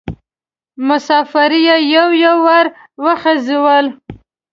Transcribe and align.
مسافر 0.87 1.51
یې 1.65 1.75
یو 1.95 2.07
یو 2.23 2.37
ور 2.45 2.65
وخېژول. 3.03 3.85